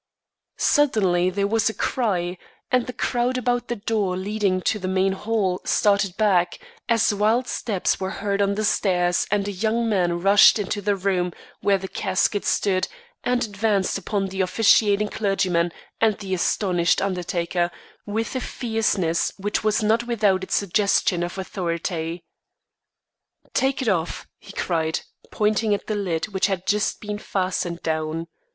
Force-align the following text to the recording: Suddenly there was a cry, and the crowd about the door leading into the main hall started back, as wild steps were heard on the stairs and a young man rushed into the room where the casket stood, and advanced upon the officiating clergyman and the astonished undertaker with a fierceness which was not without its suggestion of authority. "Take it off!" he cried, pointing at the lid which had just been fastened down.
Suddenly 0.57 1.29
there 1.29 1.45
was 1.45 1.69
a 1.69 1.75
cry, 1.75 2.39
and 2.71 2.87
the 2.87 2.91
crowd 2.91 3.37
about 3.37 3.67
the 3.67 3.75
door 3.75 4.17
leading 4.17 4.55
into 4.55 4.79
the 4.79 4.87
main 4.87 5.11
hall 5.11 5.61
started 5.63 6.17
back, 6.17 6.57
as 6.89 7.13
wild 7.13 7.47
steps 7.47 7.99
were 7.99 8.09
heard 8.09 8.41
on 8.41 8.55
the 8.55 8.63
stairs 8.65 9.27
and 9.29 9.47
a 9.47 9.51
young 9.51 9.87
man 9.87 10.19
rushed 10.19 10.57
into 10.57 10.81
the 10.81 10.95
room 10.95 11.33
where 11.61 11.77
the 11.77 11.87
casket 11.87 12.45
stood, 12.45 12.87
and 13.23 13.43
advanced 13.45 13.95
upon 13.99 14.29
the 14.29 14.41
officiating 14.41 15.07
clergyman 15.07 15.71
and 16.01 16.17
the 16.17 16.33
astonished 16.33 16.99
undertaker 16.99 17.69
with 18.07 18.35
a 18.35 18.41
fierceness 18.41 19.31
which 19.37 19.63
was 19.63 19.83
not 19.83 20.05
without 20.07 20.41
its 20.43 20.55
suggestion 20.55 21.21
of 21.21 21.37
authority. 21.37 22.23
"Take 23.53 23.83
it 23.83 23.87
off!" 23.87 24.25
he 24.39 24.51
cried, 24.51 25.01
pointing 25.29 25.75
at 25.75 25.85
the 25.85 25.93
lid 25.95 26.29
which 26.29 26.47
had 26.47 26.65
just 26.65 27.01
been 27.01 27.19
fastened 27.19 27.83
down. 27.83 28.25